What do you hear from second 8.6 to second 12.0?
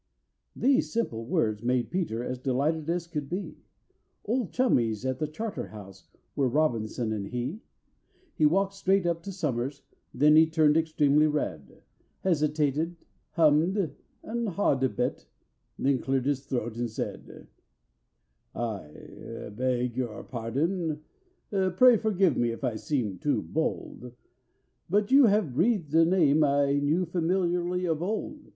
straight up to SOMERS, then he turned extremely red,